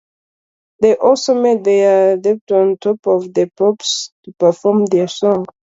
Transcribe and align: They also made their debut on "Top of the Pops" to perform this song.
They 0.81 0.95
also 0.95 1.39
made 1.39 1.63
their 1.63 2.17
debut 2.17 2.55
on 2.55 2.77
"Top 2.77 3.05
of 3.05 3.31
the 3.35 3.51
Pops" 3.55 4.11
to 4.25 4.31
perform 4.39 4.85
this 4.87 5.19
song. 5.19 5.45